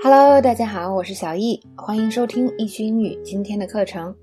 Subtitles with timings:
[0.00, 4.14] Hello，大家好，我是小易，欢迎收听易趣英语今天的课程。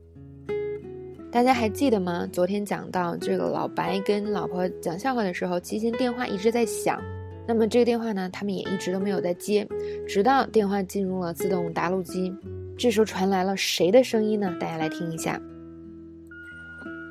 [1.31, 2.27] 大家还记得吗？
[2.33, 6.99] 昨天讲到这个老白跟老婆讲笑话的时候，期间电话一直在响。
[7.47, 9.67] 那么这个电话呢，他们也一直都没有在接，
[10.07, 12.33] 直到电话进入了自动答录机。
[12.77, 14.53] 这时候传来了谁的声音呢？
[14.59, 15.39] 大家来听一下。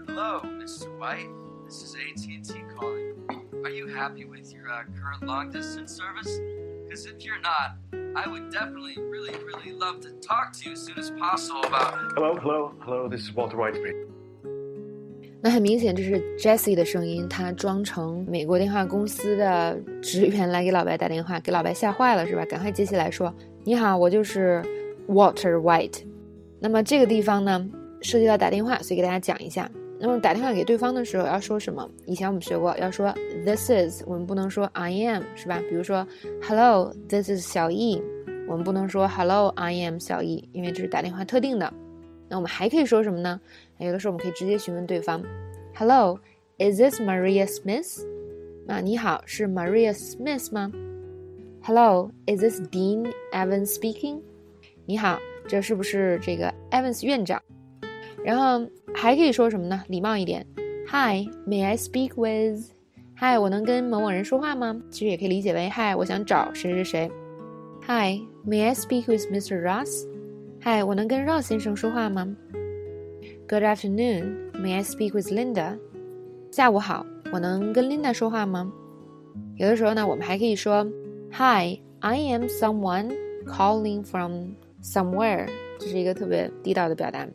[0.08, 0.88] Hello, Mr.
[0.98, 1.30] White.
[1.66, 3.14] This is AT&T calling.
[3.62, 6.40] Are you happy with your uh, current long distance service?
[6.88, 7.76] Because if you're not,
[8.16, 11.92] I would definitely, really, really love to talk to you as soon as possible about.
[12.14, 13.08] Hello, hello, hello.
[13.10, 14.06] This is Walter White speaking.
[15.42, 22.42] 那很明显，这是 Jessie 的声音，他装成美国电话公司的职员来给老白打电话，给老白吓坏了，是吧？
[22.46, 23.34] 赶快接起来说
[23.64, 24.62] ：“你好，我就是
[25.08, 26.04] Walter White。”
[26.58, 27.68] 那么这个地方呢，
[28.00, 29.70] 涉及到打电话，所以给大家讲一下。
[30.00, 31.88] 那么打电话给对方的时候要说什么？
[32.06, 33.12] 以前我们学过，要说
[33.44, 35.60] This is，我们不能说 I am，是吧？
[35.68, 36.06] 比如说
[36.42, 38.00] Hello，This is 小易，
[38.46, 41.72] 我们不能说 Hello，I am 小易，因为这是打电话特定的。
[42.28, 43.40] 那我们还可以说什么呢？
[43.78, 45.20] 有的时候我们可以直接询问对方
[45.74, 48.04] ，Hello，Is this Maria Smith？
[48.68, 50.70] 啊，你好，是 Maria Smith 吗
[51.64, 54.20] ？Hello，Is this Dean Evans speaking？
[54.86, 55.18] 你好，
[55.48, 57.42] 这是不是这个 Evans 院长？
[58.27, 59.83] 然后还可以说什么呢？
[59.87, 60.45] 礼貌一点，
[60.87, 64.81] Hi，May I speak with？Hi，我能跟某某人说话吗？
[64.89, 67.11] 其实也可以理解为，Hi，我想找谁谁谁。
[67.87, 69.61] Hi，May I speak with Mr.
[69.61, 72.35] Ross？Hi，我能跟 Ross 先生说话吗？
[73.47, 75.77] Good afternoon，May I speak with Linda？
[76.51, 78.71] 下午好，我能跟 Linda 说话吗？
[79.57, 80.85] 有的时候呢，我们还可以说，
[81.33, 83.13] Hi，I am someone
[83.45, 84.51] calling from
[84.81, 85.47] somewhere，
[85.79, 87.27] 这是一个特别地道的表达。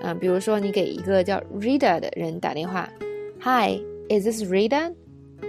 [0.00, 2.88] 啊，比如说你给一个叫 Rita 的人打电话，
[3.40, 4.92] Hi，is this Rita?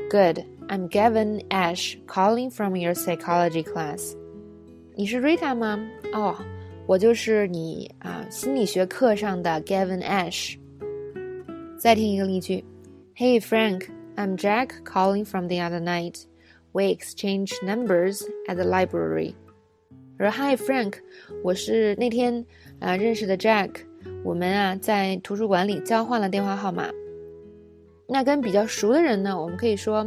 [0.10, 4.14] Good, I'm Gavin Ash calling from your psychology class.
[4.96, 5.80] 你是 Rita 吗？
[6.14, 6.36] 哦，
[6.86, 10.56] 我就是你啊心理学课上的 Gavin Ash。
[11.78, 12.64] 再听一个例句，
[13.16, 16.22] Hey Frank, I'm Jack calling from the other night.
[16.74, 19.34] We exchanged numbers at the library.
[20.20, 20.96] 说 Hi Frank，
[21.44, 22.46] 我是那天
[22.80, 23.72] 啊认识的 Jack。
[24.25, 26.89] 我们啊，在图书馆里交换了电话号码。
[28.07, 30.07] 那跟比较熟的人呢，我们可以说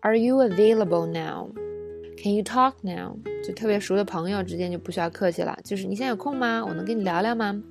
[0.00, 1.50] ，Are you available now?
[2.22, 3.16] Can you talk now?
[3.46, 6.64] 就特别熟的朋友之间就不需要客气了，就是你现在有空吗？
[6.66, 7.62] 我能跟你聊聊吗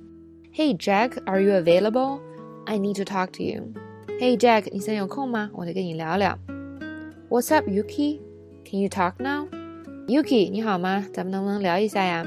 [0.54, 2.20] ？Hey Jack, are you available?
[2.64, 3.72] I need to talk to you.
[4.20, 5.50] Hey Jack，你现在有空吗？
[5.54, 6.38] 我得跟你聊聊。
[7.28, 8.20] What's up, Yuki?
[8.64, 9.48] Can you talk now?
[10.06, 11.04] Yuki，你好吗？
[11.12, 12.24] 咱们能不能聊一下呀？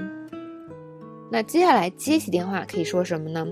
[1.30, 3.46] 那接下来接起电话可以说什么呢？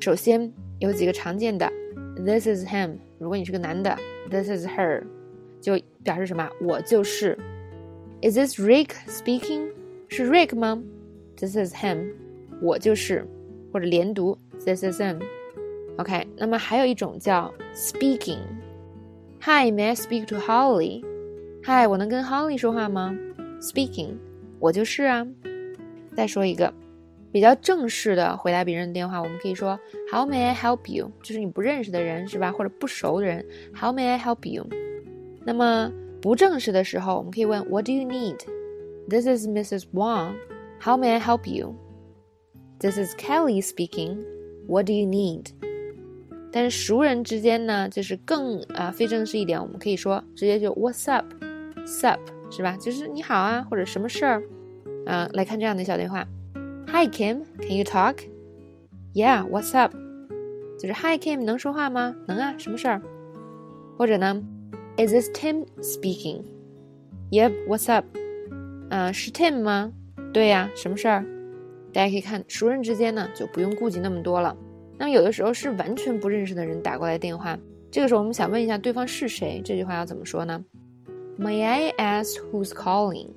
[0.00, 1.70] 首先有几个常见的
[2.16, 2.98] ，This is him。
[3.18, 3.96] 如果你是个男的
[4.28, 5.04] ，This is her，
[5.60, 6.48] 就表示什么？
[6.60, 7.38] 我就是。
[8.22, 9.68] Is this Rick speaking？
[10.08, 10.82] 是 Rick 吗
[11.36, 12.12] ？This is him，
[12.60, 13.24] 我就是，
[13.72, 15.22] 或者连读，This is him。
[15.98, 18.40] OK，那么还有一种叫 speaking。
[19.42, 23.16] Hi，May I speak to Holly？Hi，我能跟 Holly 说话吗
[23.60, 24.16] ？Speaking，
[24.58, 25.26] 我就是啊。
[26.16, 26.72] 再说一个。
[27.36, 29.78] 比较正式的回答别人的电话，我们可以说
[30.10, 31.12] How may I help you？
[31.22, 32.50] 就是你不认识的人是吧？
[32.50, 33.44] 或者不熟的人
[33.78, 34.66] ，How may I help you？
[35.44, 35.92] 那么
[36.22, 39.84] 不正式的时候，我们可以问 What do you need？This is Mrs.
[39.92, 40.32] Wang.
[40.80, 44.16] How may I help you？This is Kelly speaking.
[44.66, 45.48] What do you need？
[46.50, 52.20] 但是熟人之间呢，就是更啊非正式一点，我们可以说直接就 What's up？Sup
[52.50, 52.78] 是吧？
[52.80, 54.42] 就是你好啊，或者什么事儿？
[55.04, 56.26] 啊，来看这样的小对话。
[56.88, 58.20] Hi Kim, can you talk?
[59.12, 59.92] Yeah, what's up?
[60.78, 62.14] 就是 Hi Kim，能说话吗？
[62.26, 63.02] 能啊，什么事儿？
[63.98, 64.42] 或者呢
[64.96, 66.44] ，Is this Tim speaking?
[67.30, 68.04] Yep, what's up?
[68.88, 69.92] 啊，是 Tim 吗？
[70.32, 71.24] 对呀，什么事儿？
[71.92, 74.56] 大家可以看，熟人之间呢就不用顾及那么多了。
[74.96, 77.58] 那么有的时候是完全不认识的人打过来电话，
[77.90, 80.64] 这个时候我们想问一下对方是谁，这句话要怎么说呢
[81.38, 83.30] ？May I ask who's calling？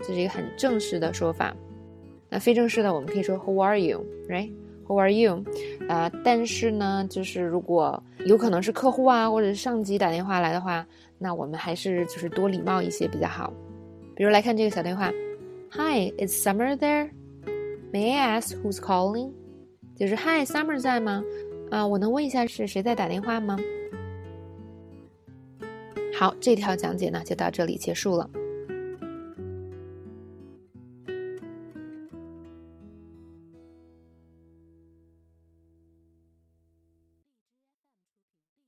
[0.00, 1.56] 这是一个很正式的说法。
[2.28, 4.04] 那非正式的，我们可以说 Who are you?
[4.28, 4.52] Right?
[4.86, 5.44] Who are you?
[5.88, 10.86] 啊，但是呢，就是如果有可能是客户啊，或者是上级打电话来的话，
[11.18, 13.52] 那我们还是就是多礼貌一些比较好。
[14.14, 15.12] 比如来看这个小对话
[15.72, 17.10] ：Hi, is Summer there?
[17.92, 19.32] May I ask who's calling?
[19.96, 21.22] 就是 Hi, Summer 在吗？
[21.70, 23.58] 啊，我能问一下是谁在打电话吗？
[26.18, 28.30] 好，这条讲解呢就到这里结束了。